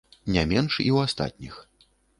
Не 0.35 0.45
менш 0.53 0.79
і 0.85 0.87
ў 0.95 0.97
астатніх. 1.11 1.63